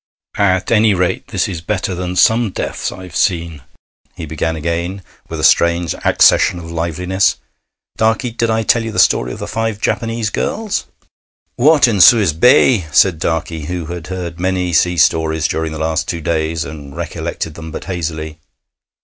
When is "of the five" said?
9.31-9.79